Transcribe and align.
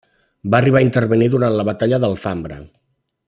Va 0.53 0.61
arribar 0.63 0.79
a 0.79 0.85
intervenir 0.85 1.27
durant 1.35 1.59
la 1.59 1.67
batalla 1.69 2.01
de 2.03 2.09
l'Alfambra. 2.13 2.61